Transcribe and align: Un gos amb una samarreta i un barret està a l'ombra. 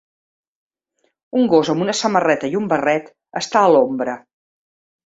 Un 1.41 1.45
gos 1.53 1.71
amb 1.75 1.85
una 1.87 1.97
samarreta 2.01 2.51
i 2.55 2.59
un 2.63 2.69
barret 2.75 3.17
està 3.45 3.67
a 3.69 3.73
l'ombra. 3.77 4.19